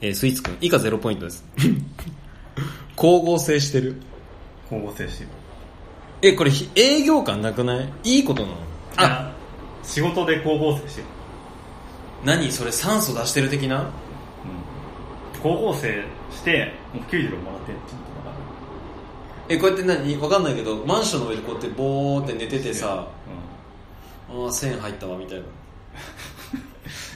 [0.00, 1.44] えースイーツくん以下ゼロポイントです。
[2.96, 3.96] 光合成してる。
[4.68, 5.30] 光合成してる。
[6.22, 7.88] えこれひ営業感なくない？
[8.04, 8.54] いいことなの？
[8.96, 9.32] ああ
[9.82, 11.06] 仕事で光合成してる
[12.24, 13.80] 何それ酸素出してる的な？
[13.80, 13.88] うん。
[15.34, 18.36] 光合成してもう給料もらってるってことだか
[19.48, 20.16] えこうやって何？
[20.20, 25.44] わかんないけどマンションの上でこうやってボーって寝ててさらああ線入ったわみたいな。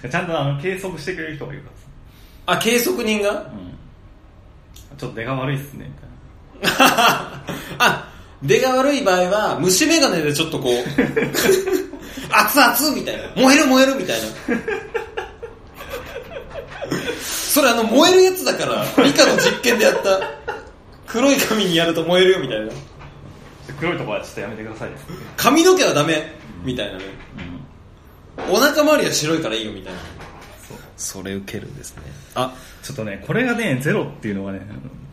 [0.04, 1.86] う んちゃんとあの計測してくれる人がいるからさ。
[2.46, 3.30] あ計測人が？
[3.32, 3.38] うん。
[4.98, 5.90] ちょっと出が悪いっすね
[6.62, 7.44] みたいな。
[7.78, 10.72] あ出が悪い場合は虫眼鏡でちょっとこう
[12.30, 13.22] 熱々みたいな。
[13.36, 14.26] 燃える燃えるみたいな。
[17.20, 20.20] それあの燃えるやつだから理科の実験でやった
[21.06, 22.72] 黒い紙にやると燃えるよみたいな。
[23.80, 24.90] 黒いとこはちょっとやめてください
[25.36, 27.04] 髪の毛はダメみたいなね。
[27.38, 27.56] うん
[28.54, 29.98] お腹周りは白いからいいよみたいな。
[30.68, 30.78] そう。
[30.96, 32.02] それ受けるんですね。
[32.34, 32.54] あ。
[32.82, 34.60] ちょっとねこれがねゼロっていうのがね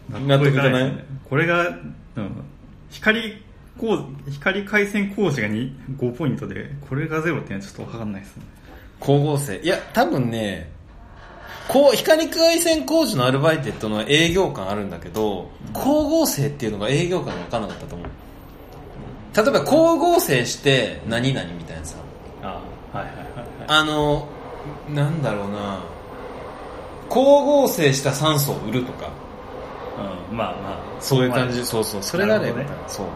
[0.10, 1.06] 納得いかない？
[1.30, 1.72] これが、う
[2.22, 2.44] ん、
[2.92, 3.42] 光
[3.78, 8.44] 光回線工事がに5ポイントでこれがゼロっていうのはちょっと分かんないですね
[9.04, 9.60] 光合成。
[9.60, 10.72] いや、多分ね、
[11.68, 18.08] こう、光回線工事のアルバイトってのは営業感あるんだけど、光合成っていうのが営業感が分からなかったと思う。
[19.36, 21.98] 例えば光合成して何々みたいなさ。
[22.44, 22.62] あ
[22.94, 24.28] あはいはいはいはいあの、
[24.94, 25.84] なんだろうな
[27.10, 29.10] 光合成した酸素を売るとか、
[29.98, 30.78] うんまあまあ。
[31.00, 31.84] そういう感じ、はいそう。
[31.84, 32.86] そう、それがあれば、なるほどね。
[32.88, 33.06] そう。
[33.06, 33.12] は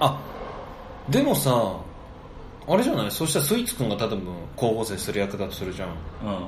[0.00, 0.18] あ、
[1.08, 1.76] でもさ、
[2.68, 3.10] あれじゃない？
[3.10, 4.20] そしたらスイーツくんが多分
[4.56, 5.88] 光合成する役だとするじゃん。
[5.88, 5.92] い
[6.26, 6.40] は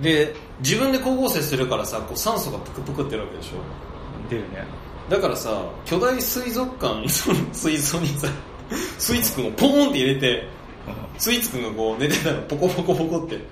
[0.00, 3.56] いで、自分で光合成するからさ、こう酸素がプクプクってるわけでしょ？
[3.56, 4.64] うん出るね。
[5.08, 7.78] だからさ、巨大水族館、そ の水。
[7.78, 8.28] 槽にさ、
[8.98, 10.48] スイーツくんをポーンって入れて、
[11.16, 13.42] スイーツくんがこう寝てたらポコポコポコって、うん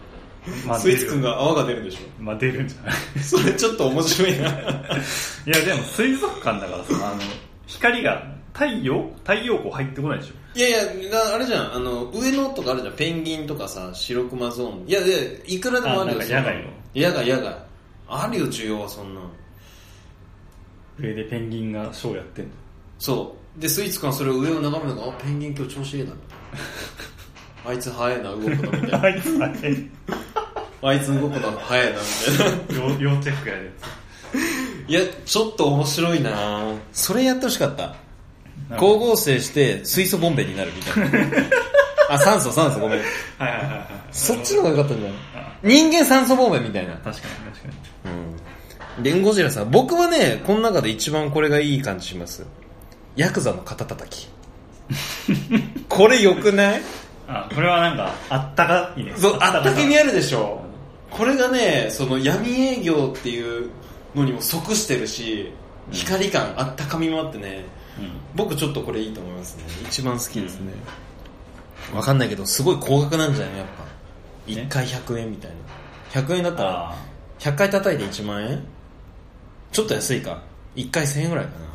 [0.67, 2.95] まあスイーツくんが泡が出るんでしまあ出るんじゃない？
[3.17, 4.49] ょそれちょっと面白いな。
[4.51, 7.21] いやでも水族館だからさあの
[7.67, 9.11] 光が太陽？
[9.25, 10.59] 太陽光入ってこないでしょ？
[10.59, 14.89] いやいや、なあれじゃん、あの、上野とかあるじゃん、ペンギンとかさ、白熊ゾーン。
[14.89, 17.59] いや、で、いくらでもあるよ、あなんか野外の野外、野外。
[18.07, 19.21] あるよ、需要はそんな。
[21.01, 22.51] 上でペンギンがショーやってんの？
[23.01, 23.61] そう。
[23.61, 26.13] で、スイーツくんはそれを上を眺めながら、あ、ペンギン今日調子いいな。
[27.67, 29.03] あいつ早いな、動くの、みたいな。
[29.03, 29.71] あいつだけ
[30.87, 32.45] あいつ動くの早いな、みた
[32.77, 32.97] いな。
[33.01, 33.73] 要 要チェックやる
[34.87, 37.95] いや、ちょっと面白いなそれやってほしかった。
[38.75, 41.39] 光合成して水素ボンベになるみたいな。
[42.11, 42.99] あ、酸素、酸素、ごめん。
[42.99, 45.19] はいはいはいはいそっちの方が良かったんじゃない？
[45.63, 46.93] 人間酸素ボンベみたいな。
[46.95, 47.17] 確かに
[47.51, 47.69] 確か
[48.05, 48.11] に
[48.97, 49.03] うん。
[49.03, 52.45] レンゴジラさん、僕はね、この中で一番これがいい感じします。
[53.17, 54.29] ヤクザの肩叩き。
[55.89, 56.83] これ良くない？
[57.27, 60.61] あこれはなんかあったかいねそう、あったけみああるでしょ。
[61.17, 63.71] これがね、その闇営業っていう
[64.15, 65.53] のにも即してるし、
[65.93, 67.65] 光感、あったかみもあってね、
[67.99, 68.11] うん。
[68.35, 69.63] 僕ちょっとこれいいと思いますね。
[69.85, 70.73] 一番好きですね。
[71.95, 73.85] わかんないけど、すごい高額なんじゃないやっぱ。
[74.47, 75.51] 1回100円みたい
[76.13, 76.21] な。
[76.21, 76.97] 100円だったら、あ
[77.39, 78.65] 100回叩いて1万円？
[79.71, 80.43] ちょっと安いか
[80.75, 81.67] ？1回1000円ぐらいかな。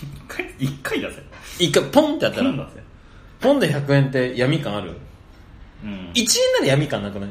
[0.00, 0.54] 一回？
[0.58, 1.22] 一回だぜ
[1.58, 2.70] 1回ポンってやったら
[3.40, 4.96] ポンで100円って闇感ある？
[5.84, 6.12] うん。
[6.14, 7.30] 1円なら闇感なくない？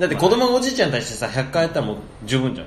[0.00, 2.66] だって子供がおじいちゃんに対してさ、100回やったらもう十分じゃん。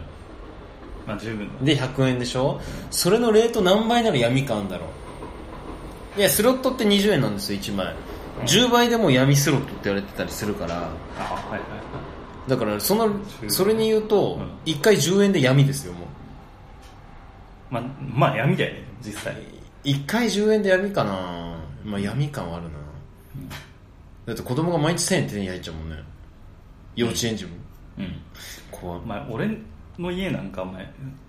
[1.07, 2.61] まあ十分だで、100円でしょ？
[2.91, 4.85] それのレート何倍なら闇感あるんだろ
[6.15, 7.95] ういや、スロットって20円なんですよ、1枚。
[8.45, 10.91] 10倍でも闇スロットって言われてたりするから、あはい
[11.51, 11.65] はいは
[12.45, 13.09] いだからその、
[13.47, 17.73] それに言うとうん、1回10円で闇ですよ、もう。
[17.73, 19.35] まあまあ闇だよね実際
[19.83, 22.69] 1回10円で闇かなまあ闇感はあるな。
[24.27, 25.95] だって子供が毎日1000円手に入っちゃうもんね。
[26.95, 27.51] 幼稚園児も？
[27.99, 28.15] うん
[28.71, 29.57] 怖いお前俺
[29.99, 30.83] の家なんかお前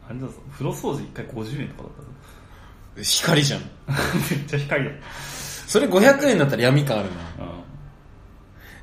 [0.08, 2.08] あれだぞ風呂掃除1回50円とかだったぞ
[3.02, 3.60] 光じゃん。
[4.30, 4.90] めっちゃ光だ
[5.66, 7.44] それ500円だったら闇感あるな。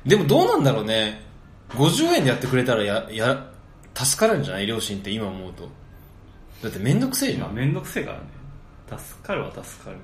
[0.04, 1.22] うでもどうなんだろうね。
[1.70, 3.46] 50円でやってくれたらや、や、
[3.94, 4.66] 助かるんじゃない？
[4.66, 5.68] 両親って今思うと。
[6.62, 7.40] だってめんどくせえじゃん。
[7.40, 8.24] んまあめんどくせえからね
[9.02, 9.96] 助かるは助かる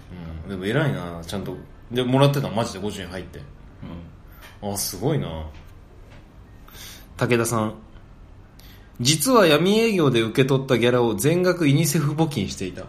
[0.44, 0.48] うん。
[0.50, 1.54] でも偉いなちゃんと。
[1.92, 3.38] で、もらってたのマジで50円入って。
[4.62, 5.28] うんあ、すごいな
[7.18, 7.74] 武田さん。
[9.00, 12.84] 実は闇営業で受け取ったギャラを全額ユニセフ募金していた。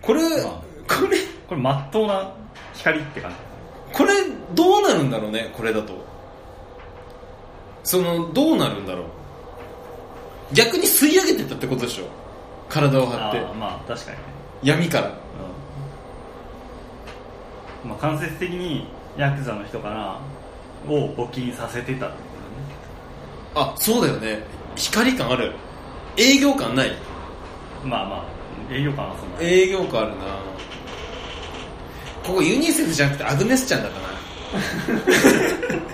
[0.00, 2.32] これ、あこれ、これまっとうな
[2.74, 3.36] 光って感じ。
[3.92, 4.12] これ
[4.54, 5.94] どうなるんだろうねこれだと。
[7.82, 9.04] そのどうなるんだろう。
[10.54, 12.04] 逆に吸い上げてったってことでしょ。
[12.68, 13.40] 体を張って。
[13.58, 14.22] まあ確かにね。
[14.62, 15.08] 闇から。
[17.84, 17.90] うん。
[17.90, 20.20] まあ間接的にヤクザの人から
[20.86, 22.27] を募金させてたってこ
[23.54, 24.42] あそうだよね。
[24.76, 25.52] 光感ある。
[26.16, 26.92] 営業感ない。
[27.84, 29.40] まあまあ営業感はそんな。
[29.40, 30.14] 営業感あるな。
[32.24, 34.08] ここユニセフじゃなくてアグネスちゃんだったな。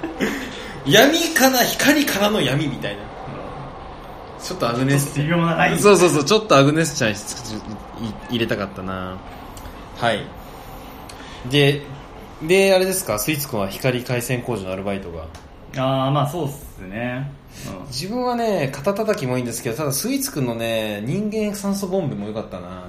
[0.87, 3.03] 闇から光からの闇みたいな。
[4.43, 5.79] ちょっとアグネス微妙なライン。
[5.79, 7.15] そうそうそう、ちょっとアグネスちゃんい
[8.29, 9.17] 入れたかったな。
[9.97, 10.27] はい。
[11.51, 11.83] で、
[12.43, 15.25] で、あれですか、スイーツくんは光回線工事のアルバイトが。
[15.77, 17.31] ああまあそうっすね、
[17.79, 17.87] うん。
[17.87, 22.89] 自分はね、肩叩きもいいんですけど、ただスイーツくんのね、人間酸素ボンベも良かったな。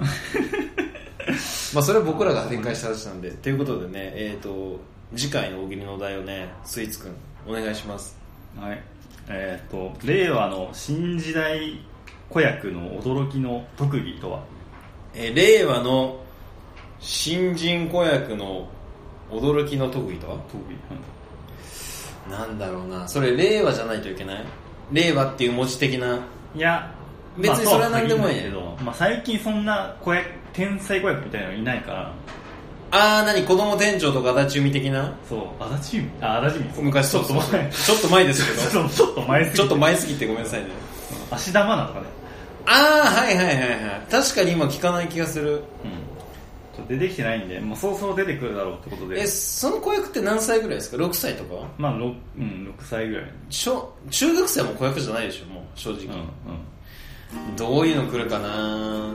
[1.74, 3.30] まあそれは僕らが展開した話なんで。
[3.30, 4.78] ということでね、えっ、と、
[5.14, 7.14] 次回の大喜利のお題をね、スイーツくん、
[7.48, 8.16] お願いします。
[8.60, 8.82] はい。
[9.28, 11.80] えっ、と令和の新時代
[12.28, 14.42] 子役の驚きの特技とは？
[15.14, 16.20] えー令和の
[16.98, 18.68] 新人子役の
[19.30, 20.36] 驚きの特技とは？
[20.50, 20.76] 特技、
[22.30, 23.06] なんだろうな。
[23.08, 24.44] それ令和じゃないといけない？
[24.92, 26.14] 令和っていう文字的な？
[26.14, 26.20] うん
[26.56, 26.92] いや
[27.38, 32.12] 別にそれは何でもいいけど、まあ、最近そんな子役天才子役みたいなのいないから。
[32.92, 33.42] あー何？
[33.44, 35.14] 子供店長とか足立由美的な？
[35.28, 35.62] そう。
[35.62, 36.26] 足立由美？
[36.26, 36.74] あ足立由美。
[36.74, 37.70] そう昔ちょっと前。
[37.72, 38.88] ちょっと前ですけど。
[38.88, 39.56] ちょっと前すぎて。
[39.56, 40.68] ちょっと前すぎてごめんなさいね。
[41.30, 42.06] 芦田愛菜とかね。
[42.66, 43.70] ああはいはいはいはい。
[44.10, 45.52] 確かに今聞かない気がする。
[45.52, 45.60] うん
[46.88, 49.20] 出てきてないんで、まあ、そうそう出てくるだろうってことで。
[49.20, 51.66] えその子役って何歳ぐらいですか？6歳とか？
[51.78, 51.98] まあ 6,、
[52.38, 53.30] うん、6歳ぐらい。
[53.50, 57.56] 小中学生はもう子役じゃないでしょもう正直、うんうん。
[57.56, 59.14] どういうの来るかな？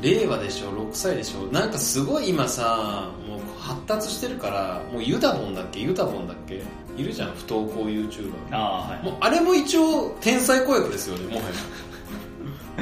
[0.00, 1.52] 令和でしょ？6歳でしょ？
[1.52, 5.80] なんかすごい今さもう発達してるからもうユダボンだっけ？
[5.80, 6.62] ユダボンだっけ？
[6.96, 9.02] いるじゃん不登校 YouTuber ああはい。
[9.04, 11.48] もうあれも一応天才子役ですよねもはや。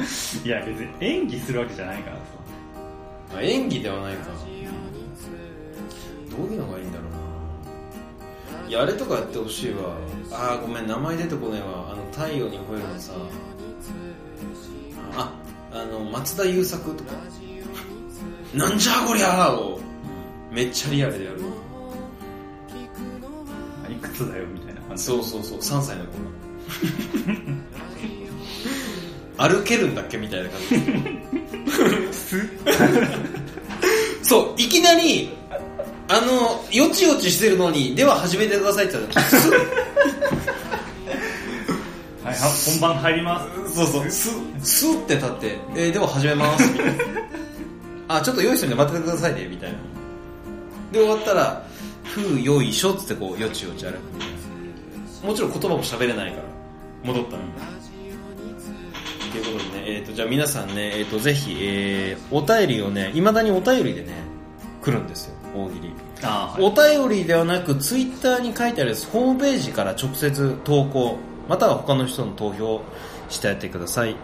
[0.43, 2.15] いや別に演技するわけじゃないから。
[2.17, 2.20] さ
[3.35, 4.29] あ演技ではないか。
[6.29, 7.11] どういうのがいいんだろう
[8.63, 8.69] な。
[8.69, 9.95] いやあれとかやってほしいわ。
[10.31, 11.91] あーごめん名前出てこねえわ。
[11.91, 13.13] あの太陽に吠えるのさ。
[15.17, 15.33] あ
[15.73, 17.11] あの松田優作とか。
[18.53, 19.79] なんじゃこりゃーを。
[20.51, 21.39] めっちゃリアルでやる。
[23.89, 25.03] いくつだよみたいな感じ。
[25.03, 25.59] そうそうそう。
[25.59, 26.11] 3歳の子。
[29.37, 30.17] が 歩けるんだっけ？
[30.17, 31.40] みたいな感じ
[34.23, 35.29] そういきなり
[36.07, 39.25] あのよちよちしてるのにでは始めてくださいって言ったら
[42.23, 43.75] はい、は本番入ります。
[43.75, 44.11] そうそう。
[44.11, 46.71] スッスッって立って、えーでは始めます。
[46.71, 47.03] みたいな
[48.09, 49.77] あちょっと用意してるんで待っててくださいねみたいな。
[50.91, 51.65] で終わったら
[52.03, 53.97] 「ふうよいしょ」っつってこうよちよち歩く
[55.25, 56.43] もちろん言葉も喋れないから
[57.03, 57.43] 戻ったの
[59.31, 64.13] ということでね、えー、とじゃあ皆さんね、えー、とぜひ、えーお便りをねいまだにお便りでね
[64.81, 65.93] 来るんですよ大喜利。
[66.23, 71.17] あお便りではなくツイッターに書いてあるホームページから直接投稿
[71.49, 72.81] または他の人の投票
[73.29, 74.15] してやってください。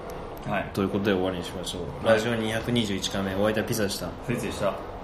[0.47, 0.69] はい。
[0.73, 4.09] ということで終わりにしましょう、はいラジオ221回目お相手はピザでした。
[4.25, 4.96] スイッチでした